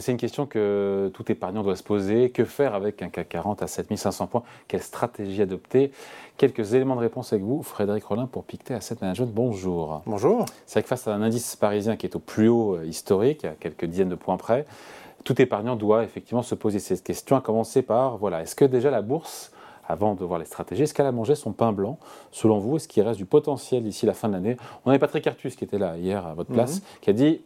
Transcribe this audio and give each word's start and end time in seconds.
C'est 0.00 0.12
une 0.12 0.18
question 0.18 0.46
que 0.46 1.10
tout 1.14 1.30
épargnant 1.30 1.62
doit 1.62 1.76
se 1.76 1.82
poser. 1.82 2.30
Que 2.30 2.44
faire 2.44 2.74
avec 2.74 3.02
un 3.02 3.08
CAC 3.08 3.28
40 3.28 3.62
à 3.62 3.66
7500 3.66 4.26
points? 4.26 4.42
Quelle 4.68 4.82
stratégie 4.82 5.42
adopter? 5.42 5.92
Quelques 6.36 6.74
éléments 6.74 6.96
de 6.96 7.00
réponse 7.00 7.32
avec 7.32 7.44
vous. 7.44 7.62
Frédéric 7.62 8.04
Rollin 8.04 8.26
pour 8.26 8.44
Pictet 8.44 8.74
Asset 8.74 8.96
Management, 9.00 9.30
bonjour. 9.32 10.02
Bonjour. 10.06 10.46
C'est 10.66 10.74
vrai 10.74 10.82
que 10.82 10.88
face 10.88 11.06
à 11.06 11.14
un 11.14 11.22
indice 11.22 11.56
parisien 11.56 11.96
qui 11.96 12.06
est 12.06 12.16
au 12.16 12.20
plus 12.20 12.48
haut 12.48 12.76
euh, 12.76 12.86
historique, 12.86 13.44
à 13.44 13.50
quelques 13.50 13.84
dizaines 13.84 14.08
de 14.08 14.14
points 14.14 14.36
près, 14.36 14.66
tout 15.22 15.40
épargnant 15.40 15.76
doit 15.76 16.04
effectivement 16.04 16.42
se 16.42 16.54
poser 16.54 16.78
cette 16.78 17.02
question, 17.02 17.36
à 17.36 17.40
commencer 17.40 17.82
par, 17.82 18.18
voilà, 18.18 18.42
est-ce 18.42 18.54
que 18.54 18.64
déjà 18.64 18.90
la 18.90 19.02
bourse 19.02 19.52
avant 19.88 20.14
de 20.14 20.24
voir 20.24 20.38
les 20.38 20.44
stratégies. 20.44 20.84
Est-ce 20.84 20.94
qu'elle 20.94 21.06
a 21.06 21.12
mangé 21.12 21.34
son 21.34 21.52
pain 21.52 21.72
blanc, 21.72 21.98
selon 22.30 22.58
vous 22.58 22.76
Est-ce 22.76 22.88
qu'il 22.88 23.02
reste 23.02 23.18
du 23.18 23.26
potentiel 23.26 23.82
d'ici 23.82 24.06
la 24.06 24.14
fin 24.14 24.28
de 24.28 24.32
l'année? 24.32 24.56
On 24.84 24.90
avait 24.90 24.98
Patrick 24.98 25.26
Artus 25.26 25.56
qui 25.56 25.64
était 25.64 25.78
là 25.78 25.96
hier 25.96 26.26
à 26.26 26.34
votre 26.34 26.52
place, 26.52 26.76
mhm. 26.76 26.82
qui 27.02 27.10
a 27.10 27.12
dit 27.12 27.42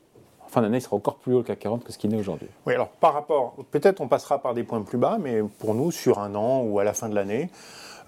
en 0.48 0.50
fin 0.50 0.62
d'année, 0.62 0.78
il 0.78 0.80
sera 0.80 0.96
encore 0.96 1.16
plus 1.16 1.34
haut 1.34 1.38
le 1.38 1.44
CAC 1.44 1.58
40 1.58 1.84
que 1.84 1.92
ce 1.92 1.98
qu'il 1.98 2.14
est 2.14 2.18
aujourd'hui. 2.18 2.48
Oui, 2.66 2.72
alors 2.72 2.88
par 2.88 3.12
rapport, 3.12 3.54
peut-être 3.70 4.00
on 4.00 4.08
passera 4.08 4.38
par 4.38 4.54
des 4.54 4.64
points 4.64 4.80
plus 4.80 4.96
bas, 4.96 5.18
mais 5.20 5.42
pour 5.42 5.74
nous, 5.74 5.90
sur 5.90 6.20
un 6.20 6.34
an 6.34 6.62
ou 6.62 6.78
à 6.78 6.84
la 6.84 6.94
fin 6.94 7.10
de 7.10 7.14
l'année, 7.14 7.50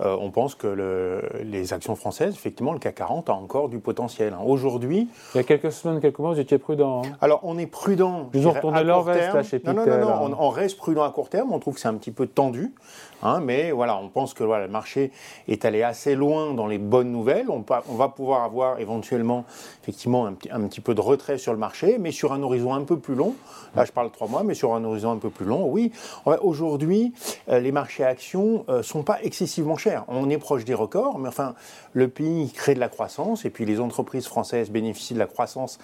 euh, 0.00 0.16
on 0.18 0.30
pense 0.30 0.54
que 0.54 1.22
les 1.42 1.72
actions 1.72 1.94
françaises, 1.94 2.34
effectivement, 2.34 2.72
le 2.72 2.78
CAC 2.78 2.96
40 2.96 3.30
a 3.30 3.34
encore 3.34 3.68
du 3.68 3.78
potentiel. 3.78 4.34
Hein. 4.34 4.42
Aujourd'hui. 4.44 5.08
Il 5.34 5.38
y 5.38 5.40
a 5.40 5.44
quelques 5.44 5.72
semaines, 5.72 6.00
quelques 6.00 6.18
mois, 6.18 6.32
vous 6.32 6.40
étiez 6.40 6.58
prudent. 6.58 7.02
Hein. 7.04 7.12
Alors, 7.20 7.40
on 7.42 7.58
est 7.58 7.66
prudent. 7.66 8.30
Ils 8.34 8.46
ont 8.46 8.52
retourné 8.52 8.82
leur 8.84 9.02
veste 9.02 9.34
là, 9.34 9.42
chez 9.42 9.60
Non, 9.64 9.74
non, 9.74 9.86
non, 9.86 10.28
non 10.28 10.36
on, 10.38 10.48
reste 10.48 10.76
prudent 10.78 11.02
à 11.02 11.10
court 11.10 11.28
terme. 11.28 11.52
On 11.52 11.58
trouve 11.58 11.74
que 11.74 11.80
c'est 11.80 11.88
un 11.88 11.94
petit 11.94 12.12
peu 12.12 12.26
tendu. 12.26 12.74
Hein, 13.22 13.40
mais 13.42 13.70
voilà, 13.70 13.98
on 13.98 14.08
pense 14.08 14.32
que 14.32 14.42
voilà, 14.42 14.66
le 14.66 14.72
marché 14.72 15.12
est 15.46 15.64
allé 15.66 15.82
assez 15.82 16.14
loin 16.14 16.54
dans 16.54 16.66
les 16.66 16.78
bonnes 16.78 17.12
nouvelles. 17.12 17.50
On, 17.50 17.64
on 17.88 17.94
va 17.94 18.08
pouvoir 18.08 18.44
avoir 18.44 18.80
éventuellement, 18.80 19.44
effectivement, 19.82 20.26
un, 20.26 20.34
un, 20.50 20.62
petit 20.62 20.80
peu 20.80 20.94
de 20.94 21.00
retrait 21.00 21.36
sur 21.36 21.52
le 21.52 21.58
marché, 21.58 21.98
mais 21.98 22.12
sur 22.12 22.32
un 22.32 22.42
horizon 22.42 22.72
un 22.72 22.84
peu 22.84 22.98
plus 22.98 23.14
long. 23.14 23.34
Là, 23.76 23.84
je 23.84 23.92
parle 23.92 24.08
de 24.08 24.12
trois 24.12 24.28
mois, 24.28 24.42
mais 24.42 24.54
sur 24.54 24.74
un 24.74 24.82
horizon 24.84 25.12
un 25.12 25.18
peu 25.18 25.30
plus 25.30 25.44
long, 25.44 25.66
oui. 25.68 25.92
Aujourd'hui, 26.40 27.12
euh, 27.48 27.60
les 27.60 27.72
marchés 27.72 28.04
actions 28.04 28.64
ne 28.68 28.74
euh, 28.74 28.82
sont 28.82 29.02
pas 29.02 29.18
excessivement 29.22 29.76
chers. 29.76 29.89
On 30.08 30.28
est 30.30 30.38
proche 30.38 30.64
des 30.64 30.74
records, 30.74 31.18
mais 31.18 31.28
enfin, 31.28 31.54
le 31.92 32.08
pays 32.08 32.50
crée 32.52 32.74
de 32.74 32.80
la 32.80 32.88
croissance 32.88 33.44
et 33.44 33.50
puis 33.50 33.64
les 33.64 33.80
entreprises 33.80 34.26
françaises 34.26 34.70
bénéficient 34.70 35.14
de 35.14 35.18
la 35.18 35.26
croissance 35.26 35.78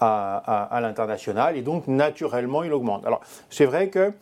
à, 0.00 0.78
l'international 0.80 1.56
et 1.56 1.62
donc 1.62 1.86
naturellement, 1.86 2.62
il 2.62 2.72
augmente. 2.72 3.06
Alors, 3.06 3.20
c'est 3.50 3.66
vrai 3.66 3.88
que. 3.88 4.12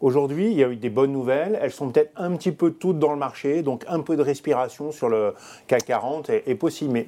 Aujourd'hui, 0.00 0.50
il 0.50 0.58
y 0.58 0.64
a 0.64 0.68
eu 0.68 0.76
des 0.76 0.90
bonnes 0.90 1.12
nouvelles. 1.12 1.58
Elles 1.62 1.70
sont 1.70 1.88
peut-être 1.88 2.10
un 2.16 2.36
petit 2.36 2.52
peu 2.52 2.72
toutes 2.72 2.98
dans 2.98 3.12
le 3.12 3.16
marché, 3.16 3.62
donc 3.62 3.84
un 3.88 4.00
peu 4.00 4.16
de 4.16 4.22
respiration 4.22 4.90
sur 4.92 5.08
le 5.08 5.34
CAC 5.66 5.84
40 5.84 6.30
est, 6.30 6.54
possible. 6.56 6.92
Mais 6.92 7.06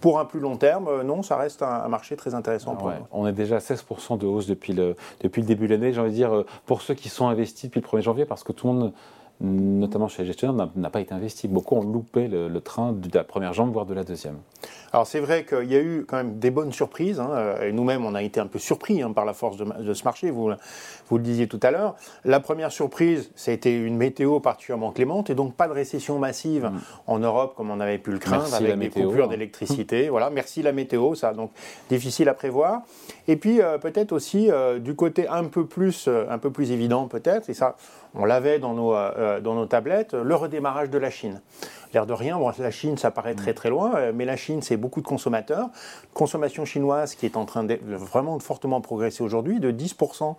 pour 0.00 0.18
un 0.18 0.24
plus 0.24 0.40
long 0.40 0.56
terme, 0.56 0.88
euh, 0.88 1.02
non, 1.02 1.22
ça 1.22 1.36
reste 1.36 1.62
un, 1.62 1.88
marché 1.88 2.16
très 2.16 2.34
intéressant 2.34 2.74
pour 2.74 2.88
nous. 2.88 3.06
On 3.12 3.26
est 3.26 3.32
déjà 3.32 3.56
à 3.56 3.58
16% 3.60 4.18
de 4.18 4.26
hausse 4.26 4.46
depuis 4.46 4.72
le, 4.72 4.96
depuis 5.20 5.40
le 5.40 5.46
début 5.46 5.66
de 5.66 5.74
l'année, 5.74 5.92
j'ai 5.92 6.00
envie 6.00 6.10
de 6.10 6.14
dire, 6.14 6.34
euh, 6.34 6.46
pour 6.66 6.82
ceux 6.82 6.94
qui 6.94 7.08
sont 7.08 7.28
investis 7.28 7.70
depuis 7.70 7.80
le 7.80 7.86
1er 7.86 8.02
janvier, 8.02 8.24
parce 8.24 8.42
que 8.42 8.52
tout 8.52 8.66
le 8.66 8.72
monde 8.74 8.92
notamment 9.40 10.08
chez 10.08 10.22
les 10.22 10.26
gestionnaires, 10.26 10.68
n'a 10.74 10.90
pas 10.90 11.00
été 11.00 11.14
investi. 11.14 11.48
Beaucoup 11.48 11.76
ont 11.76 11.82
loupé 11.82 12.28
le, 12.28 12.60
train 12.60 12.92
de 12.92 13.08
la 13.12 13.24
première 13.24 13.52
jambe, 13.52 13.72
voire 13.72 13.86
de 13.86 13.94
la 13.94 14.04
deuxième. 14.04 14.38
Alors 14.92 15.06
c'est 15.06 15.20
vrai 15.20 15.44
qu'il 15.44 15.70
y 15.70 15.76
a 15.76 15.80
eu 15.80 16.04
quand 16.06 16.16
même 16.16 16.38
des 16.38 16.50
bonnes 16.50 16.72
surprises. 16.72 17.20
Hein, 17.20 17.56
et 17.62 17.72
nous-mêmes, 17.72 18.04
on 18.04 18.14
a 18.14 18.22
été 18.22 18.40
un 18.40 18.46
peu 18.46 18.58
surpris 18.58 19.02
hein, 19.02 19.12
par 19.12 19.24
la 19.24 19.32
force 19.32 19.56
de, 19.56 19.94
ce 19.94 20.04
marché, 20.04 20.30
vous, 20.30 20.50
vous 21.08 21.18
le 21.18 21.22
disiez 21.22 21.46
tout 21.46 21.60
à 21.62 21.70
l'heure. 21.70 21.96
La 22.24 22.40
première 22.40 22.72
surprise, 22.72 23.30
ça 23.34 23.50
a 23.50 23.54
été 23.54 23.74
une 23.74 23.96
météo 23.96 24.40
particulièrement 24.40 24.92
clémente 24.92 25.30
et 25.30 25.34
donc 25.34 25.54
pas 25.54 25.68
de 25.68 25.72
récession 25.72 26.18
massive 26.18 26.64
mm. 26.64 26.80
en 27.06 27.18
Europe 27.18 27.54
comme 27.56 27.70
on 27.70 27.80
avait 27.80 27.98
pu 27.98 28.10
le 28.10 28.18
craindre 28.18 28.52
avec 28.54 28.78
des 28.78 28.90
coupures 28.90 29.28
d'électricité. 29.28 30.08
voilà, 30.10 30.30
merci 30.30 30.62
la 30.62 30.72
météo, 30.72 31.14
ça 31.14 31.32
donc 31.32 31.50
difficile 31.88 32.28
à 32.28 32.34
prévoir. 32.34 32.82
Et 33.28 33.36
puis 33.36 33.60
euh, 33.60 33.78
peut-être 33.78 34.12
aussi 34.12 34.50
euh, 34.50 34.78
du 34.78 34.94
côté 34.94 35.28
un 35.28 35.44
peu 35.44 35.66
plus, 35.66 36.06
euh, 36.08 36.26
un 36.30 36.38
peu 36.38 36.50
plus 36.50 36.72
évident 36.72 37.06
peut-être, 37.06 37.50
et 37.50 37.54
ça 37.54 37.76
on 38.14 38.24
l'avait 38.24 38.58
dans 38.58 38.74
nos, 38.74 38.92
dans 39.40 39.54
nos 39.54 39.66
tablettes, 39.66 40.14
le 40.14 40.34
redémarrage 40.34 40.90
de 40.90 40.98
la 40.98 41.10
Chine. 41.10 41.40
L'air 41.92 42.06
de 42.06 42.12
rien, 42.12 42.38
bon, 42.38 42.52
la 42.56 42.70
Chine, 42.70 42.96
ça 42.96 43.10
paraît 43.10 43.34
très 43.34 43.52
très 43.52 43.68
loin, 43.68 43.96
euh, 43.96 44.12
mais 44.14 44.24
la 44.24 44.36
Chine, 44.36 44.59
c'est 44.62 44.76
beaucoup 44.76 45.00
de 45.00 45.06
consommateurs. 45.06 45.68
Consommation 46.14 46.64
chinoise 46.64 47.14
qui 47.14 47.26
est 47.26 47.36
en 47.36 47.44
train 47.44 47.64
de 47.64 47.78
vraiment 47.82 48.38
fortement 48.38 48.80
progresser 48.80 49.22
aujourd'hui, 49.22 49.60
de 49.60 49.70
10% 49.70 50.36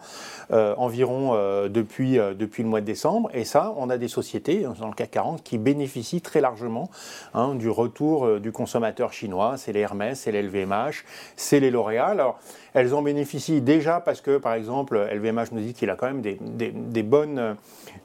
euh, 0.51 0.75
environ 0.77 1.31
euh, 1.33 1.69
depuis, 1.69 2.17
depuis 2.17 2.63
le 2.63 2.69
mois 2.69 2.81
de 2.81 2.85
décembre. 2.85 3.29
Et 3.33 3.45
ça, 3.45 3.73
on 3.77 3.89
a 3.89 3.97
des 3.97 4.07
sociétés 4.07 4.65
dans 4.79 4.87
le 4.87 4.93
CAC 4.93 5.11
40 5.11 5.43
qui 5.43 5.57
bénéficient 5.57 6.21
très 6.21 6.41
largement 6.41 6.89
hein, 7.33 7.55
du 7.55 7.69
retour 7.69 8.39
du 8.39 8.51
consommateur 8.51 9.13
chinois. 9.13 9.55
C'est 9.57 9.73
les 9.73 9.81
Hermès, 9.81 10.19
c'est 10.19 10.31
les 10.31 10.41
LVMH, 10.41 11.03
c'est 11.35 11.59
les 11.59 11.71
L'Oréal. 11.71 12.19
Alors, 12.19 12.39
elles 12.73 12.93
en 12.93 13.01
bénéficient 13.01 13.61
déjà 13.61 13.99
parce 13.99 14.21
que, 14.21 14.37
par 14.37 14.53
exemple, 14.53 14.97
LVMH 15.11 15.51
nous 15.51 15.61
dit 15.61 15.73
qu'il 15.73 15.89
a 15.89 15.95
quand 15.95 16.07
même 16.07 16.21
des, 16.21 16.37
des, 16.39 17.03
bonnes, 17.03 17.55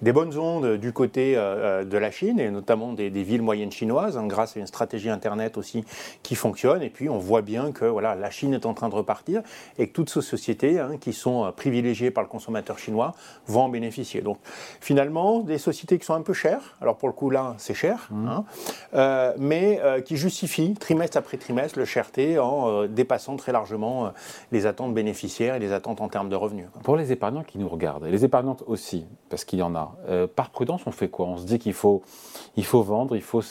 des 0.03 0.13
bonnes 0.13 0.37
ondes 0.37 0.77
du 0.77 0.93
côté 0.93 1.35
de 1.35 1.99
la 1.99 2.11
Chine, 2.11 2.41
et 2.41 2.51
notamment 2.51 2.93
des, 2.93 3.11
villes 3.11 3.43
moyenne 3.43 3.71
chinoise, 3.71 4.17
hein, 4.17 4.27
grâce 4.27 4.57
à 4.57 4.61
une 4.61 4.67
stratégie 4.67 5.11
Internet 5.11 5.57
aussi 5.57 5.85
qui 6.23 6.35
fonctionne. 6.35 6.83
Et 6.83 6.91
puis 6.91 7.09
on 7.09 7.19
voit 7.19 7.43
bien 7.43 7.73
que 7.73 7.85
voilà, 7.85 8.15
la 8.15 8.31
Chine 8.31 8.55
est 8.55 8.67
en 8.67 8.75
train 8.75 8.89
de 8.89 8.95
repartir 8.95 9.43
et 9.79 9.89
que 9.89 9.93
toutes 9.93 10.11
ces 10.11 10.23
sociétés 10.23 10.79
hein, 10.79 10.97
qui 11.01 11.13
sont 11.13 11.45
euh, 11.45 11.51
privilégiées 11.51 12.11
par 12.11 12.23
le 12.23 12.29
consommateur 12.29 12.79
chinois 12.79 13.15
vont 13.47 13.63
en 13.63 13.69
bénéficier. 13.69 14.21
Donc 14.21 14.39
finalement, 14.81 15.41
des 15.41 15.59
sociétés 15.59 15.99
qui 15.99 16.05
sont 16.05 16.15
un 16.15 16.23
peu 16.23 16.33
chères, 16.33 16.77
alors 16.81 16.97
pour 16.97 17.09
le 17.09 17.15
coup 17.15 17.31
là 17.31 17.55
c'est 17.59 17.75
cher, 17.75 18.09
mmh. 18.11 18.29
hein, 18.29 18.45
euh, 18.95 19.33
mais 19.39 19.81
euh, 19.83 20.01
qui 20.01 20.17
justifient 20.17 20.75
trimestre 20.75 21.17
après 21.17 21.37
trimestre 21.37 21.79
le 21.79 21.85
cherté 21.85 22.39
en 22.39 22.87
dépassant 22.87 23.37
très 23.37 23.53
largement 23.53 24.13
les 24.53 24.67
attentes 24.67 24.95
bénéficiaires 24.95 25.55
et 25.55 25.59
les 25.59 25.73
attentes 25.73 26.01
en 26.01 26.09
termes 26.09 26.29
de 26.29 26.37
revenus. 26.37 26.67
Pour 26.83 26.97
les 26.97 27.13
épargnants 27.13 27.43
qui 27.43 27.59
nous 27.59 27.69
regardent, 27.69 28.07
et 28.07 28.11
les 28.11 28.25
épargnantes 28.25 28.63
aussi, 28.67 29.07
parce 29.29 29.45
qu'il 29.45 29.59
y 29.59 29.63
en 29.63 29.75
a, 29.75 29.95
par 30.35 30.51
prudence 30.51 30.83
on 30.87 30.91
fait 30.91 31.09
quoi? 31.09 31.27
On 31.27 31.37
se 31.37 31.45
dit 31.45 31.59
qu'il 31.59 31.73
faut, 31.73 32.03
il 32.57 32.65
faut 32.65 32.83
vendre, 32.83 33.17
il 33.17 33.23
faut 33.23 33.43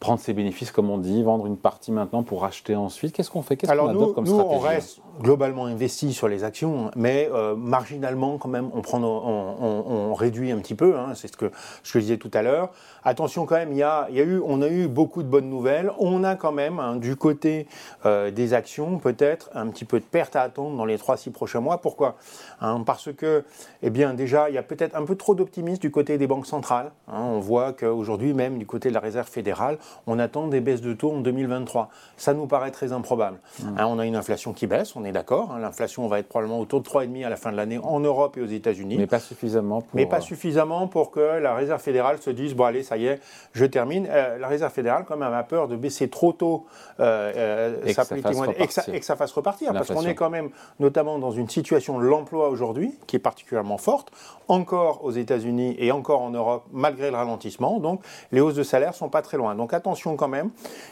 prendre 0.00 0.20
ses 0.20 0.32
bénéfices, 0.32 0.70
comme 0.70 0.90
on 0.90 0.98
dit, 0.98 1.22
vendre 1.22 1.46
une 1.46 1.56
partie 1.56 1.87
maintenant 1.92 2.22
pour 2.22 2.44
acheter 2.44 2.76
ensuite. 2.76 3.14
Qu'est-ce 3.14 3.30
qu'on 3.30 3.42
fait? 3.42 3.56
Qu'est-ce 3.56 3.72
qu'on 3.72 3.88
adopte 3.88 4.14
comme 4.14 4.24
nous, 4.24 4.34
on 4.34 4.58
reste 4.58 5.00
globalement 5.20 5.66
investi 5.66 6.12
sur 6.12 6.28
les 6.28 6.44
actions, 6.44 6.90
mais 6.96 7.28
euh, 7.32 7.56
marginalement, 7.56 8.38
quand 8.38 8.48
même, 8.48 8.70
on, 8.72 8.82
prend, 8.82 9.00
on, 9.00 10.14
réduit 10.14 10.52
un 10.52 10.58
petit 10.58 10.74
peu. 10.74 10.96
Hein, 10.96 11.12
c'est 11.14 11.28
ce 11.28 11.36
que, 11.36 11.50
je 11.82 11.98
disais 11.98 12.16
tout 12.16 12.30
à 12.34 12.42
l'heure. 12.42 12.70
Attention, 13.04 13.46
quand 13.46 13.56
même, 13.56 13.72
il 13.72 13.78
y 13.78 13.82
a, 13.82 14.06
il 14.10 14.16
y 14.16 14.20
a 14.20 14.24
eu, 14.24 14.40
on 14.44 14.62
a 14.62 14.68
eu 14.68 14.88
beaucoup 14.88 15.22
de 15.22 15.28
bonnes 15.28 15.48
nouvelles. 15.48 15.92
On 15.98 16.24
a 16.24 16.36
quand 16.36 16.52
même, 16.52 16.78
hein, 16.78 16.96
du 16.96 17.16
côté 17.16 17.66
euh, 18.06 18.30
des 18.30 18.54
actions, 18.54 18.98
peut-être 18.98 19.50
un 19.54 19.66
petit 19.68 19.84
peu 19.84 19.98
de 19.98 20.04
perte 20.04 20.36
à 20.36 20.42
attendre 20.42 20.76
dans 20.76 20.84
les 20.84 20.96
3-6 20.96 21.30
prochains 21.32 21.60
mois. 21.60 21.78
Pourquoi? 21.78 22.16
Hein, 22.60 22.82
Parce 22.86 23.12
que, 23.12 23.44
eh 23.82 23.90
bien, 23.90 24.14
déjà, 24.14 24.48
il 24.48 24.54
y 24.54 24.58
a 24.58 24.62
peut-être 24.62 24.96
un 24.96 25.04
peu 25.04 25.16
trop 25.16 25.34
d'optimisme 25.34 25.80
du 25.80 25.90
côté 25.90 26.18
des 26.18 26.26
banques 26.26 26.46
centrales. 26.46 26.92
on 27.08 27.40
voit 27.40 27.72
qu'aujourd'hui, 27.72 28.34
même 28.34 28.58
du 28.58 28.66
côté 28.66 28.88
de 28.88 28.94
la 28.94 29.00
réserve 29.00 29.28
fédérale, 29.28 29.78
on 30.06 30.18
attend 30.18 30.48
des 30.48 30.60
baisses 30.60 30.80
de 30.80 30.92
taux 30.92 31.12
en 31.12 31.20
2023. 31.20 31.67
Ça 32.16 32.34
nous 32.34 32.46
paraît 32.46 32.70
très 32.70 32.92
improbable. 32.92 33.38
Mmh. 33.60 33.66
Hein, 33.78 33.86
on 33.88 33.98
a 33.98 34.06
une 34.06 34.16
inflation 34.16 34.52
qui 34.52 34.66
baisse, 34.66 34.96
on 34.96 35.04
est 35.04 35.12
d'accord. 35.12 35.52
Hein. 35.52 35.60
L'inflation 35.60 36.06
va 36.08 36.18
être 36.18 36.28
probablement 36.28 36.60
autour 36.60 36.80
de 36.80 36.88
3,5 36.88 37.24
à 37.24 37.28
la 37.28 37.36
fin 37.36 37.52
de 37.52 37.56
l'année 37.56 37.78
en 37.82 38.00
Europe 38.00 38.36
et 38.36 38.40
aux 38.40 38.46
États-Unis. 38.46 38.96
Mais 38.98 39.06
pas 39.06 39.20
suffisamment 39.20 39.82
pour... 39.82 39.90
Mais 39.94 40.06
pas 40.06 40.20
suffisamment 40.20 40.88
pour 40.88 41.10
que 41.10 41.20
la 41.20 41.54
réserve 41.54 41.80
fédérale 41.80 42.18
se 42.18 42.30
dise, 42.30 42.54
bon 42.54 42.64
allez, 42.64 42.82
ça 42.82 42.96
y 42.96 43.06
est, 43.06 43.20
je 43.52 43.64
termine. 43.64 44.06
Euh, 44.10 44.38
la 44.38 44.48
réserve 44.48 44.72
fédérale, 44.72 45.04
quand 45.06 45.16
même, 45.16 45.32
a 45.32 45.42
peur 45.42 45.68
de 45.68 45.76
baisser 45.76 46.08
trop 46.08 46.32
tôt 46.32 46.66
euh, 47.00 47.32
euh, 47.36 47.76
et, 47.84 47.94
que 47.94 49.04
ça 49.04 49.16
fasse 49.16 49.32
repartir. 49.32 49.72
Parce 49.72 49.88
qu'on 49.88 50.04
est 50.04 50.14
quand 50.14 50.30
même, 50.30 50.50
notamment 50.80 51.18
dans 51.18 51.30
une 51.30 51.48
situation 51.48 51.98
de 51.98 52.04
l'emploi 52.04 52.48
aujourd'hui, 52.48 52.94
qui 53.06 53.16
est 53.16 53.20
particulièrement 53.20 53.78
forte, 53.78 54.10
encore 54.48 55.04
aux 55.04 55.10
États-Unis 55.10 55.76
et 55.78 55.92
encore 55.92 56.22
en 56.22 56.30
Europe, 56.30 56.64
malgré 56.72 57.10
le 57.10 57.16
ralentissement. 57.16 57.78
Donc, 57.78 58.02
les 58.32 58.40
hausses 58.40 58.54
de 58.54 58.62
salaire 58.62 58.94
sont 58.94 59.08
pas 59.08 59.22
très 59.22 59.36
loin. 59.36 59.54
Donc 59.54 59.72
attention 59.72 60.16
quand 60.16 60.28
même, 60.28 60.50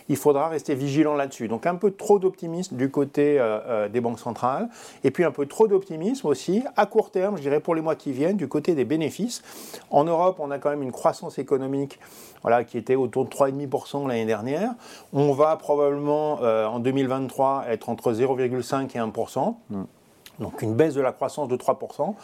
il 0.09 0.17
faudra 0.17 0.49
rester 0.49 0.66
vigilant 0.75 1.15
là-dessus. 1.15 1.49
Donc 1.49 1.67
un 1.67 1.75
peu 1.75 1.91
trop 1.91 2.19
d'optimisme 2.19 2.77
du 2.77 2.91
côté 2.91 3.39
euh, 3.39 3.59
euh, 3.67 3.89
des 3.89 4.01
banques 4.01 4.19
centrales, 4.19 4.69
et 5.05 5.11
puis 5.11 5.25
un 5.25 5.31
peu 5.31 5.47
trop 5.47 5.69
d'optimisme 5.69 6.27
aussi 6.27 6.63
à 6.77 6.87
court 6.87 7.11
terme, 7.11 7.37
je 7.37 7.43
dirais 7.43 7.61
pour 7.61 7.75
les 7.75 7.83
mois 7.83 7.97
qui 7.97 8.13
viennent, 8.13 8.37
du 8.37 8.49
côté 8.49 8.75
des 8.75 8.85
bénéfices. 8.85 9.43
En 9.91 10.05
Europe, 10.05 10.37
on 10.39 10.51
a 10.51 10.59
quand 10.59 10.71
même 10.71 10.83
une 10.83 10.93
croissance 10.93 11.39
économique 11.39 11.99
voilà, 12.43 12.65
qui 12.65 12.79
était 12.79 12.97
autour 12.97 13.25
de 13.25 13.31
3,5% 13.31 14.07
l'année 14.09 14.27
dernière. 14.27 14.75
On 15.13 15.33
va 15.33 15.57
probablement 15.57 16.39
euh, 16.43 16.67
en 16.67 16.79
2023 16.79 17.65
être 17.69 17.89
entre 17.89 18.13
0,5 18.13 18.97
et 18.97 19.01
1%. 19.01 19.55
Donc 20.41 20.63
une 20.63 20.75
baisse 20.75 20.95
de 20.95 21.01
la 21.01 21.13
croissance 21.13 21.49
de 21.49 21.57
3%, 21.57 22.15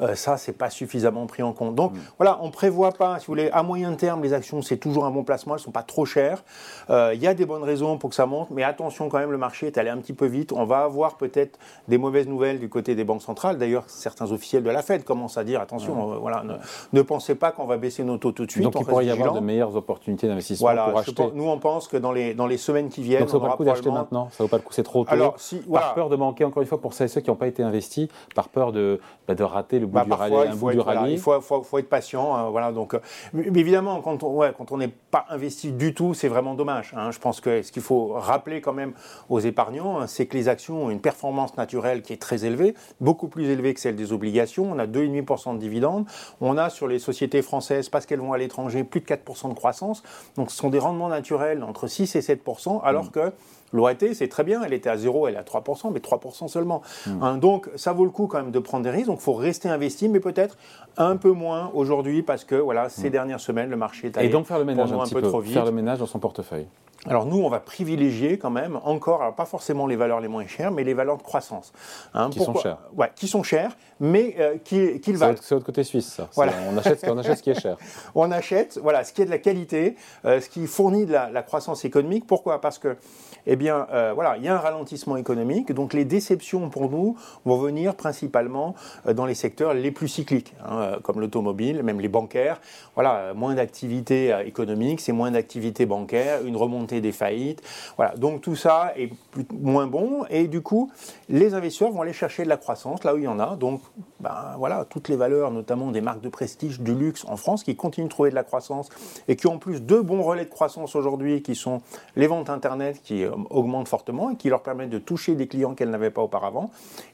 euh, 0.00 0.14
ça, 0.14 0.36
c'est 0.36 0.52
pas 0.52 0.70
suffisamment 0.70 1.26
pris 1.26 1.42
en 1.42 1.52
compte. 1.52 1.74
Donc 1.74 1.92
mm. 1.92 2.00
voilà, 2.18 2.38
on 2.42 2.50
prévoit 2.50 2.92
pas, 2.92 3.18
si 3.18 3.26
vous 3.26 3.32
voulez, 3.32 3.50
à 3.52 3.62
moyen 3.62 3.92
terme, 3.94 4.22
les 4.22 4.32
actions, 4.32 4.62
c'est 4.62 4.76
toujours 4.76 5.04
un 5.04 5.10
bon 5.10 5.24
placement, 5.24 5.54
elles 5.54 5.60
sont 5.60 5.70
pas 5.70 5.82
trop 5.82 6.04
chères. 6.04 6.42
Euh, 6.90 7.12
il 7.14 7.20
y 7.20 7.26
a 7.26 7.34
des 7.34 7.46
bonnes 7.46 7.62
raisons 7.62 7.98
pour 7.98 8.10
que 8.10 8.16
ça 8.16 8.26
monte, 8.26 8.50
mais 8.50 8.62
attention 8.62 9.08
quand 9.08 9.18
même, 9.18 9.30
le 9.30 9.38
marché 9.38 9.66
est 9.66 9.78
allé 9.78 9.90
un 9.90 9.98
petit 9.98 10.12
peu 10.12 10.26
vite. 10.26 10.52
On 10.52 10.64
va 10.64 10.80
avoir 10.80 11.16
peut-être 11.16 11.58
des 11.88 11.98
mauvaises 11.98 12.26
nouvelles 12.26 12.58
du 12.58 12.68
côté 12.68 12.94
des 12.94 13.04
banques 13.04 13.22
centrales. 13.22 13.58
D'ailleurs, 13.58 13.84
certains 13.88 14.32
officiels 14.32 14.62
de 14.62 14.70
la 14.70 14.82
Fed 14.82 15.04
commencent 15.04 15.38
à 15.38 15.44
dire, 15.44 15.60
attention, 15.60 16.12
euh, 16.12 16.16
voilà, 16.16 16.44
ne, 16.92 17.02
pensez 17.02 17.34
pas 17.34 17.50
qu'on 17.50 17.66
va 17.66 17.76
baisser 17.76 18.04
nos 18.04 18.18
taux 18.18 18.32
tout 18.32 18.46
de 18.46 18.50
suite. 18.50 18.64
Donc 18.64 18.74
il 18.78 18.86
pourrait 18.86 19.06
y 19.06 19.10
avoir 19.10 19.32
de 19.32 19.40
meilleures 19.40 19.74
opportunités 19.76 20.26
d'investissement 20.28 20.74
pour 20.74 20.98
acheter. 20.98 21.30
nous, 21.34 21.48
on 21.48 21.58
pense 21.58 21.88
que 21.88 21.96
dans 21.96 22.12
les, 22.12 22.34
dans 22.34 22.46
les 22.46 22.58
semaines 22.58 22.88
qui 22.88 23.02
viennent, 23.02 23.20
Donc 23.20 23.30
ça 23.30 23.38
vaut 23.38 23.44
pas 23.44 23.50
le 23.50 23.56
coup 23.56 23.64
d'acheter 23.64 23.90
maintenant, 23.90 24.28
ça 24.32 24.44
vaut 24.44 24.48
pas 24.48 24.56
le 24.56 24.62
coup, 24.62 24.72
c'est 24.72 24.82
trop 24.82 25.04
tôt. 25.04 25.12
Alors, 25.12 25.34
si, 25.38 25.58
Par 25.58 25.94
peur 25.94 26.08
de 26.08 26.16
manquer, 26.16 26.44
encore 26.44 26.62
une 26.62 26.68
fois, 26.68 26.80
pour 26.80 26.92
celles 26.92 27.06
et 27.06 27.08
ceux 27.08 27.20
qui 27.20 27.30
n'ont 27.30 27.36
pas 27.36 27.46
été 27.46 27.59
été 27.60 27.62
investis 27.68 28.08
par 28.34 28.48
peur 28.48 28.72
de, 28.72 29.00
bah, 29.28 29.34
de 29.34 29.42
rater 29.44 29.78
le 29.78 29.86
bout 29.86 29.94
Bah, 29.94 30.04
du 30.04 30.10
parfois, 30.10 30.38
rallye, 30.38 30.50
il 30.52 30.58
faut 30.58 30.66
bout 30.66 30.72
du 30.72 30.78
être, 30.78 30.84
voilà, 30.84 31.08
il 31.08 31.18
faut, 31.18 31.40
faut- 31.40 31.62
faut 31.62 31.78
être 31.78 31.88
patient. 31.88 32.34
hein, 32.34 32.50
voilà, 32.50 32.72
donc, 32.72 32.94
euh, 32.94 33.00
mais 33.32 33.44
évidemment, 33.60 34.00
quand 34.00 34.22
on 34.22 34.34
ouais, 34.34 34.52
n'est 34.78 34.88
pas 34.88 35.26
investi 35.28 35.72
du 35.72 35.94
tout, 35.94 36.14
c'est 36.14 36.28
vraiment 36.28 36.54
dommage. 36.54 36.92
hein. 36.96 37.10
Je 37.10 37.18
pense 37.18 37.40
que 37.40 37.62
ce 37.62 37.70
qu'il 37.72 37.82
faut 37.82 38.08
rappeler 38.14 38.60
quand 38.60 38.72
même 38.72 38.92
aux 39.28 39.40
épargnants, 39.40 40.00
hein, 40.00 40.06
c'est 40.06 40.26
que 40.26 40.36
les 40.36 40.48
actions 40.48 40.84
ont 40.86 40.90
une 40.90 41.00
performance 41.00 41.56
naturelle 41.56 42.02
qui 42.02 42.12
est 42.12 42.20
très 42.20 42.44
élevée, 42.44 42.74
beaucoup 43.00 43.28
plus 43.28 43.48
élevée 43.48 43.74
que 43.74 43.80
celle 43.80 43.96
des 43.96 44.12
obligations. 44.12 44.70
On 44.72 44.78
a 44.78 44.86
2,5% 44.86 45.54
de 45.54 45.58
dividendes. 45.58 46.06
On 46.40 46.56
a 46.56 46.70
sur 46.70 46.88
les 46.88 46.98
sociétés 46.98 47.42
françaises, 47.42 47.88
parce 47.88 48.06
qu'elles 48.06 48.20
vont 48.20 48.32
à 48.32 48.38
l'étranger, 48.38 48.84
plus 48.84 49.00
de 49.00 49.06
4% 49.06 49.48
de 49.48 49.54
croissance. 49.54 50.02
Donc 50.36 50.50
ce 50.50 50.56
sont 50.56 50.70
des 50.70 50.78
rendements 50.78 51.08
naturels 51.08 51.62
entre 51.62 51.86
6 51.86 52.16
et 52.16 52.20
7%, 52.22 52.80
alors 52.82 53.04
Mm. 53.06 53.10
que 53.10 53.32
L'OAT, 53.72 54.14
c'est 54.14 54.28
très 54.28 54.44
bien, 54.44 54.62
elle 54.62 54.72
était 54.72 54.90
à 54.90 54.96
0, 54.96 55.28
elle 55.28 55.34
est 55.34 55.38
à 55.38 55.42
3%, 55.42 55.92
mais 55.92 56.00
3% 56.00 56.48
seulement. 56.48 56.82
Mm. 57.06 57.22
Hein, 57.22 57.36
donc, 57.36 57.68
ça 57.76 57.92
vaut 57.92 58.04
le 58.04 58.10
coup 58.10 58.26
quand 58.26 58.38
même 58.38 58.50
de 58.50 58.58
prendre 58.58 58.84
des 58.84 58.90
risques. 58.90 59.06
Donc, 59.06 59.20
il 59.20 59.24
faut 59.24 59.34
rester 59.34 59.68
investi, 59.68 60.08
mais 60.08 60.20
peut-être 60.20 60.56
un 60.96 61.16
peu 61.16 61.30
moins 61.30 61.70
aujourd'hui, 61.74 62.22
parce 62.22 62.44
que 62.44 62.54
voilà, 62.54 62.88
ces 62.88 63.10
dernières 63.10 63.40
semaines, 63.40 63.70
le 63.70 63.76
marché 63.76 64.08
est 64.08 64.18
allé. 64.18 64.26
Et 64.26 64.30
donc 64.30 64.46
faire 64.46 64.58
le 64.58 64.64
ménage 64.64 64.88
pour 64.88 64.96
nous 64.96 65.00
un 65.00 65.04
un 65.04 65.06
petit 65.06 65.14
peu 65.14 65.22
peu, 65.22 65.28
trop 65.28 65.40
vite. 65.40 65.52
faire 65.52 65.64
le 65.64 65.72
ménage 65.72 65.98
dans 65.98 66.06
son 66.06 66.18
portefeuille. 66.18 66.66
Alors 67.06 67.24
nous, 67.24 67.38
on 67.38 67.48
va 67.48 67.60
privilégier 67.60 68.36
quand 68.36 68.50
même 68.50 68.78
encore, 68.84 69.22
alors 69.22 69.34
pas 69.34 69.46
forcément 69.46 69.86
les 69.86 69.96
valeurs 69.96 70.20
les 70.20 70.28
moins 70.28 70.46
chères, 70.46 70.70
mais 70.70 70.84
les 70.84 70.92
valeurs 70.92 71.16
de 71.16 71.22
croissance. 71.22 71.72
Hein, 72.12 72.28
Qui 72.30 72.40
sont 72.40 72.54
chères. 72.54 72.76
Ouais, 72.94 73.10
qui 73.16 73.26
sont 73.26 73.42
chères, 73.42 73.74
mais 74.00 74.36
euh, 74.38 74.58
qui, 74.62 75.00
qui 75.00 75.12
le 75.12 75.18
valent. 75.18 75.36
c'est 75.40 75.54
votre 75.54 75.64
côté 75.64 75.82
suisse, 75.82 76.12
ça. 76.12 76.28
Voilà. 76.34 76.52
On, 76.70 76.76
achète, 76.76 77.06
on 77.08 77.16
achète 77.16 77.38
ce 77.38 77.42
qui 77.42 77.50
est 77.50 77.60
cher. 77.60 77.78
On 78.14 78.30
achète, 78.30 78.78
voilà, 78.82 79.04
ce 79.04 79.12
qui 79.12 79.22
est 79.22 79.24
de 79.24 79.30
la 79.30 79.38
qualité, 79.38 79.96
euh, 80.26 80.40
ce 80.40 80.50
qui 80.50 80.66
fournit 80.66 81.06
de 81.06 81.12
la, 81.12 81.30
la 81.30 81.42
croissance 81.42 81.84
économique. 81.86 82.26
Pourquoi? 82.26 82.60
Parce 82.60 82.78
que, 82.78 82.96
eh 83.46 83.56
bien, 83.56 83.86
euh, 83.92 84.12
voilà, 84.14 84.36
il 84.36 84.44
y 84.44 84.48
a 84.48 84.54
un 84.54 84.58
ralentissement 84.58 85.16
économique, 85.16 85.72
donc 85.72 85.94
les 85.94 86.04
déceptions 86.04 86.68
pour 86.68 86.90
nous 86.90 87.16
vont 87.46 87.56
venir 87.56 87.94
principalement 87.94 88.74
dans 89.06 89.24
les 89.24 89.34
secteurs 89.34 89.72
les 89.72 89.90
plus 89.90 90.08
cycliques, 90.08 90.54
hein, 90.66 90.98
comme 91.02 91.20
l'automobile, 91.20 91.82
même 91.82 92.00
les 92.00 92.08
bancaires. 92.08 92.60
Voilà, 92.94 93.32
moins 93.34 93.54
d'activité 93.54 94.36
économique, 94.44 95.00
c'est 95.00 95.12
moins 95.12 95.30
d'activité 95.30 95.86
bancaire, 95.86 96.44
une 96.44 96.56
remontée 96.56 96.89
des 96.98 97.12
faillites. 97.12 97.62
Voilà, 97.96 98.16
donc 98.16 98.40
tout 98.40 98.56
ça 98.56 98.92
est 98.96 99.10
moins 99.52 99.86
bon, 99.86 100.24
et 100.28 100.48
du 100.48 100.60
coup, 100.60 100.90
les 101.28 101.54
investisseurs 101.54 101.92
vont 101.92 102.02
aller 102.02 102.12
chercher 102.12 102.42
de 102.44 102.48
la 102.48 102.56
croissance 102.56 103.04
là 103.04 103.14
où 103.14 103.18
il 103.18 103.24
y 103.24 103.28
en 103.28 103.38
a. 103.38 103.56
Donc, 103.56 103.80
ben, 104.18 104.54
voilà, 104.58 104.84
toutes 104.84 105.08
les 105.08 105.16
valeurs, 105.16 105.50
notamment 105.50 105.90
des 105.90 106.00
marques 106.00 106.20
de 106.20 106.28
prestige, 106.28 106.80
du 106.80 106.94
luxe 106.94 107.24
en 107.28 107.36
France, 107.36 107.62
qui 107.62 107.76
continuent 107.76 108.06
de 108.06 108.10
trouver 108.10 108.30
de 108.30 108.34
la 108.34 108.44
croissance 108.44 108.88
et 109.28 109.36
qui 109.36 109.46
ont 109.46 109.54
en 109.54 109.58
plus 109.58 109.80
deux 109.80 110.02
bons 110.02 110.22
relais 110.22 110.44
de 110.44 110.50
croissance 110.50 110.96
aujourd'hui, 110.96 111.42
qui 111.42 111.54
sont 111.54 111.80
les 112.16 112.26
ventes 112.26 112.50
Internet 112.50 113.00
qui 113.02 113.24
euh, 113.24 113.30
augmentent 113.50 113.88
fortement 113.88 114.30
et 114.30 114.36
qui 114.36 114.48
leur 114.48 114.62
permettent 114.62 114.90
de 114.90 114.98
toucher 114.98 115.34
des 115.34 115.46
clients 115.46 115.74
qu'elles 115.74 115.90
n'avaient 115.90 116.10
pas 116.10 116.22
auparavant, 116.22 116.70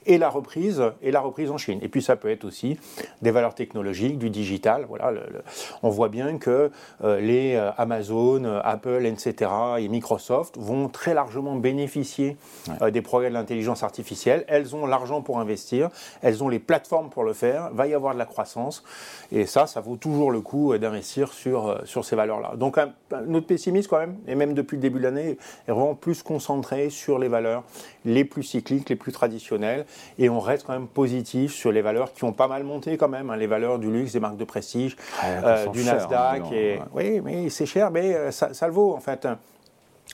et 0.07 0.19
la 0.19 0.29
reprise, 0.29 0.83
et 1.03 1.11
la 1.11 1.21
reprise 1.21 1.51
en 1.51 1.59
Chine. 1.59 1.79
Et 1.83 1.89
puis 1.89 2.03
ça 2.03 2.17
peut 2.17 2.31
être 2.31 2.45
aussi 2.45 2.79
des 3.23 3.31
valeurs 3.31 3.55
technologiques, 3.55 4.19
du 4.19 4.31
digital. 4.31 4.87
Voilà, 4.89 5.13
on 5.83 5.91
voit 5.91 6.09
bien 6.09 6.39
que 6.39 6.71
euh, 7.05 7.21
les 7.21 7.55
euh, 7.55 7.71
Amazon, 7.77 8.45
Apple, 8.63 9.07
etc. 9.07 9.51
et 9.79 9.89
Microsoft 9.89 10.57
vont 10.59 10.89
très 10.89 11.15
largement 11.15 11.57
bénéficier 11.57 12.37
euh, 12.83 12.91
des 12.91 13.03
progrès 13.03 13.29
de 13.29 13.35
l'intelligence 13.35 13.83
artificielle. 13.83 14.45
Elles 14.49 14.75
ont 14.77 14.87
l'argent 14.87 15.21
pour 15.23 15.39
investir, 15.41 15.91
elles 16.23 16.43
ont 16.45 16.49
les 16.49 16.59
plateformes 16.59 17.11
pour 17.11 17.25
le 17.25 17.33
faire, 17.33 17.71
va 17.73 17.87
y 17.87 17.95
avoir 17.95 18.15
de 18.15 18.19
la 18.19 18.25
croissance. 18.27 18.85
Et 19.33 19.47
ça, 19.47 19.67
ça 19.67 19.81
vaut 19.81 19.97
toujours 19.97 20.31
le 20.31 20.41
coup 20.41 20.73
euh, 20.73 20.79
d'investir 20.79 21.33
sur, 21.33 21.69
euh, 21.69 21.79
sur 21.85 22.05
ces 22.05 22.17
valeurs-là. 22.17 22.53
Donc 22.57 22.79
un- 22.79 22.93
notre 23.27 23.47
pessimisme 23.47 23.89
quand 23.91 23.99
même, 23.99 24.17
et 24.29 24.35
même 24.35 24.55
depuis 24.55 24.77
le 24.77 24.83
début 24.83 24.99
de 24.99 25.05
l'année, 25.05 25.39
est 25.69 25.73
vraiment 25.73 25.95
plus 25.95 26.23
concentré 26.23 26.91
sur 26.91 27.19
les 27.19 27.29
valeurs 27.29 27.63
les 28.05 28.25
plus 28.25 28.43
cycliques, 28.45 28.89
les 28.89 28.97
plus 28.97 29.13
traditionnelles. 29.13 29.85
Et 30.19 30.29
on 30.29 30.39
reste 30.41 30.65
quand 30.67 30.73
même 30.73 30.87
positif 30.87 31.53
sur 31.53 31.73
les 31.73 31.83
valeurs 31.83 32.13
qui 32.13 32.25
ont 32.25 32.33
pas 32.33 32.49
mal 32.49 32.63
monté 32.63 32.97
quand 32.97 33.09
même, 33.09 33.31
hein, 33.31 33.37
les 33.37 33.47
valeurs 33.49 33.79
du 33.79 33.91
luxe, 33.91 34.13
des 34.13 34.21
marques 34.21 34.37
de 34.37 34.45
prestige, 34.45 34.97
Ouais, 35.23 35.41
euh, 35.45 35.67
du 35.69 35.83
chères, 35.83 35.95
Nasdaq. 35.95 36.43
hein, 36.43 36.49
et, 36.53 36.79
Oui, 36.95 37.21
mais 37.25 37.49
c'est 37.51 37.67
cher, 37.67 37.91
mais 37.91 38.31
ça, 38.31 38.53
ça 38.55 38.67
le 38.67 38.73
vaut 38.73 38.95
en 38.95 39.01
fait. 39.01 39.27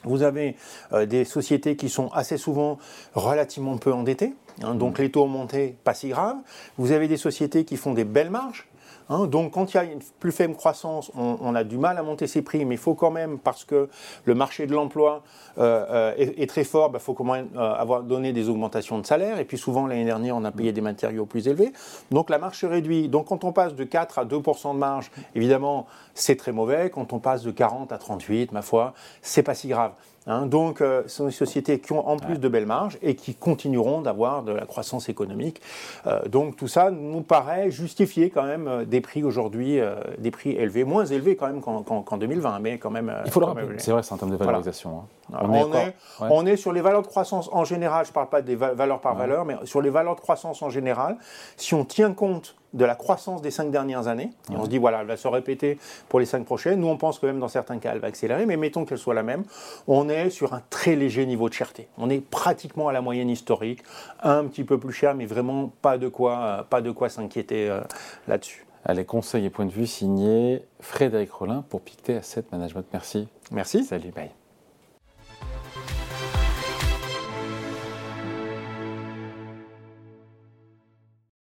Vous 0.04 0.22
avez 0.22 0.56
euh, 0.92 1.06
des 1.06 1.24
sociétés 1.24 1.76
qui 1.76 1.88
sont 1.88 2.08
assez 2.08 2.36
souvent 2.36 2.78
relativement 3.14 3.76
peu 3.78 3.92
endettées, 3.92 4.34
hein, 4.62 4.74
donc 4.74 4.98
les 4.98 5.10
taux 5.10 5.24
ont 5.24 5.28
monté, 5.28 5.76
pas 5.84 5.94
si 5.94 6.08
grave. 6.08 6.36
Vous 6.78 6.92
avez 6.92 7.08
des 7.08 7.16
sociétés 7.16 7.64
qui 7.64 7.76
font 7.76 7.94
des 7.94 8.04
belles 8.04 8.30
marges. 8.30 8.68
Hein, 9.08 9.26
donc 9.26 9.52
quand 9.52 9.72
il 9.72 9.76
y 9.76 9.80
a 9.80 9.84
une 9.84 10.00
plus 10.20 10.32
faible 10.32 10.54
croissance, 10.54 11.10
on, 11.14 11.54
a 11.54 11.64
du 11.64 11.78
mal 11.78 11.98
à 11.98 12.02
monter 12.02 12.26
ses 12.26 12.42
prix, 12.42 12.64
mais 12.64 12.76
il 12.76 12.78
faut 12.78 12.94
quand 12.94 13.10
même, 13.10 13.38
parce 13.38 13.64
que 13.64 13.88
le 14.24 14.34
marché 14.34 14.66
de 14.66 14.72
l'emploi 14.72 15.22
euh, 15.58 15.86
euh, 15.90 16.14
est, 16.16 16.48
très 16.48 16.64
fort, 16.64 16.90
il 16.94 17.00
faut 17.00 17.14
quand 17.14 17.24
même 17.24 17.48
euh, 17.56 17.72
avoir 17.74 18.02
donné 18.02 18.32
des 18.32 18.48
augmentations 18.48 18.98
de 18.98 19.06
salaire. 19.06 19.38
Et 19.38 19.44
puis 19.44 19.58
souvent, 19.58 19.86
l'année 19.86 20.04
dernière, 20.04 20.36
on 20.36 20.44
a 20.44 20.50
payé 20.50 20.72
des 20.72 20.80
matériaux 20.80 21.26
plus 21.26 21.48
élevés. 21.48 21.72
Donc 22.10 22.30
la 22.30 22.38
marge 22.38 22.58
se 22.58 22.66
réduit. 22.66 23.08
Donc 23.08 23.26
quand 23.28 23.44
on 23.44 23.52
passe 23.52 23.74
de 23.74 23.84
4 23.84 24.18
à 24.18 24.24
2% 24.24 24.74
de 24.74 24.78
marge, 24.78 25.10
évidemment, 25.34 25.86
c'est 26.14 26.36
très 26.36 26.52
mauvais. 26.52 26.90
Quand 26.90 27.12
on 27.12 27.18
passe 27.18 27.42
de 27.42 27.50
40 27.50 27.92
à 27.92 27.98
38, 27.98 28.52
ma 28.52 28.62
foi, 28.62 28.94
c'est 29.20 29.42
pas 29.42 29.54
si 29.54 29.68
grave. 29.68 29.92
Hein, 30.28 30.46
donc, 30.46 30.80
euh, 30.80 31.02
ce 31.06 31.16
sont 31.16 31.24
des 31.26 31.32
sociétés 31.32 31.80
qui 31.80 31.92
ont 31.92 32.06
en 32.08 32.16
plus 32.16 32.38
de 32.38 32.48
belles 32.48 32.66
marges 32.66 32.96
et 33.02 33.16
qui 33.16 33.34
continueront 33.34 34.02
d'avoir 34.02 34.42
de 34.44 34.52
la 34.52 34.66
croissance 34.66 35.08
économique. 35.08 35.60
Euh, 36.06 36.20
donc, 36.28 36.56
tout 36.56 36.68
ça 36.68 36.92
nous 36.92 37.22
paraît 37.22 37.70
justifier 37.72 38.30
quand 38.30 38.44
même 38.44 38.68
euh, 38.68 38.84
des 38.84 39.00
prix 39.00 39.24
aujourd'hui, 39.24 39.80
euh, 39.80 39.96
des 40.18 40.30
prix 40.30 40.50
élevés, 40.52 40.84
moins 40.84 41.04
élevés 41.04 41.34
quand 41.34 41.46
même 41.48 41.60
qu'en 41.60 41.82
qu'en- 41.82 42.02
qu'en 42.02 42.16
2020, 42.18 42.60
mais 42.60 42.78
quand 42.78 42.90
même. 42.90 43.12
Il 43.24 43.30
faut 43.32 43.40
le 43.40 43.46
rappeler. 43.46 43.66
C'est 43.78 43.90
vrai, 43.90 44.02
c'est 44.04 44.12
en 44.12 44.16
termes 44.18 44.30
de 44.30 44.36
valorisation. 44.36 45.00
hein. 45.32 45.38
On 45.42 45.54
est 45.54 45.58
On, 45.58 45.66
encore- 45.66 45.80
est, 45.80 45.86
ouais. 45.86 46.28
on 46.30 46.46
est 46.46 46.56
sur 46.56 46.72
les 46.72 46.82
valeurs 46.82 47.02
de 47.02 47.06
croissance 47.08 47.48
en 47.52 47.64
général, 47.64 48.04
je 48.04 48.10
ne 48.10 48.14
parle 48.14 48.28
pas 48.28 48.42
des 48.42 48.54
va- 48.54 48.74
valeurs 48.74 49.00
par 49.00 49.14
valeur, 49.16 49.44
mais 49.44 49.56
sur 49.64 49.80
les 49.82 49.90
valeurs 49.90 50.14
de 50.14 50.20
croissance 50.20 50.62
en 50.62 50.70
général, 50.70 51.16
si 51.56 51.74
on 51.74 51.84
tient 51.84 52.12
compte 52.12 52.54
de 52.72 52.84
la 52.84 52.94
croissance 52.94 53.42
des 53.42 53.50
cinq 53.50 53.70
dernières 53.70 54.08
années, 54.08 54.30
et 54.50 54.56
on 54.56 54.64
se 54.64 54.68
dit, 54.68 54.78
voilà, 54.78 55.00
elle 55.00 55.06
va 55.06 55.16
se 55.16 55.28
répéter 55.28 55.78
pour 56.08 56.20
les 56.20 56.26
cinq 56.26 56.44
prochaines, 56.44 56.80
nous 56.80 56.88
on 56.88 56.96
pense 56.96 57.18
que 57.18 57.26
même 57.26 57.38
dans 57.38 57.48
certains 57.48 57.78
cas, 57.78 57.92
elle 57.92 58.00
va 58.00 58.08
accélérer, 58.08 58.46
mais 58.46 58.56
mettons 58.56 58.84
qu'elle 58.84 58.98
soit 58.98 59.14
la 59.14 59.22
même, 59.22 59.44
on 59.86 60.08
est 60.08 60.30
sur 60.30 60.54
un 60.54 60.62
très 60.70 60.96
léger 60.96 61.26
niveau 61.26 61.48
de 61.48 61.54
cherté. 61.54 61.88
On 61.98 62.10
est 62.10 62.20
pratiquement 62.20 62.88
à 62.88 62.92
la 62.92 63.00
moyenne 63.00 63.30
historique, 63.30 63.82
un 64.22 64.44
petit 64.44 64.64
peu 64.64 64.78
plus 64.78 64.92
cher, 64.92 65.14
mais 65.14 65.26
vraiment 65.26 65.70
pas 65.82 65.98
de 65.98 66.08
quoi, 66.08 66.38
euh, 66.38 66.62
pas 66.62 66.80
de 66.80 66.90
quoi 66.90 67.08
s'inquiéter 67.08 67.68
euh, 67.68 67.80
là-dessus. 68.28 68.66
Allez, 68.84 69.04
conseils 69.04 69.44
et 69.44 69.50
points 69.50 69.66
de 69.66 69.70
vue 69.70 69.86
signés 69.86 70.62
Frédéric 70.80 71.30
Rollin 71.30 71.64
pour 71.68 71.82
Pictet 71.82 72.16
Asset 72.16 72.44
Management. 72.50 72.84
Merci. 72.92 73.28
Merci. 73.52 73.84
Salut, 73.84 74.10
bye. 74.10 74.30